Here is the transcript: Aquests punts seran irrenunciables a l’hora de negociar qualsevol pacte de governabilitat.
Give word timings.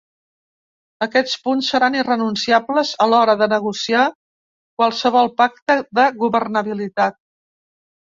Aquests 1.05 1.35
punts 1.47 1.69
seran 1.73 1.97
irrenunciables 1.99 2.95
a 3.07 3.07
l’hora 3.13 3.37
de 3.43 3.51
negociar 3.55 4.09
qualsevol 4.19 5.33
pacte 5.45 5.81
de 6.01 6.11
governabilitat. 6.27 7.25